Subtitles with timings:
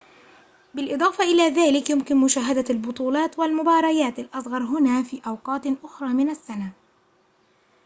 [0.73, 6.71] بالإضافة إلى ذلك يُمكن مشاهدة البطولات والمباريات الأصغر هنا في أوقات أخرى من السنة